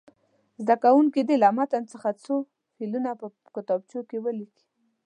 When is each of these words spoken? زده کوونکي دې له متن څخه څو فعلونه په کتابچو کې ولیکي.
زده 0.63 0.75
کوونکي 0.83 1.21
دې 1.27 1.35
له 1.43 1.49
متن 1.57 1.83
څخه 1.93 2.09
څو 2.23 2.35
فعلونه 2.75 3.09
په 3.19 3.25
کتابچو 3.55 3.99
کې 4.09 4.17
ولیکي. 4.25 4.65